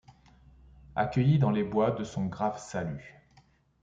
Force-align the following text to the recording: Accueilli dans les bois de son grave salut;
Accueilli 0.95 1.37
dans 1.37 1.51
les 1.51 1.63
bois 1.63 1.91
de 1.91 2.03
son 2.03 2.25
grave 2.25 2.57
salut; 2.59 3.13